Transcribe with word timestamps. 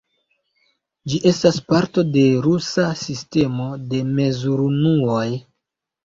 Ĝi 1.11 1.17
estas 1.31 1.57
parto 1.73 2.03
de 2.15 2.23
rusa 2.45 2.85
sistemo 3.01 3.67
de 3.91 3.99
mezurunuoj. 4.21 5.29